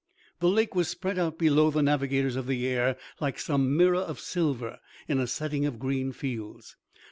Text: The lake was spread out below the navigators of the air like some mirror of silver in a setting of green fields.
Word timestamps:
The 0.39 0.49
lake 0.49 0.73
was 0.73 0.87
spread 0.87 1.19
out 1.19 1.37
below 1.37 1.69
the 1.69 1.83
navigators 1.83 2.35
of 2.35 2.47
the 2.47 2.65
air 2.65 2.97
like 3.19 3.37
some 3.37 3.77
mirror 3.77 3.99
of 4.01 4.19
silver 4.19 4.79
in 5.07 5.19
a 5.19 5.27
setting 5.27 5.63
of 5.67 5.77
green 5.77 6.11
fields. 6.11 6.75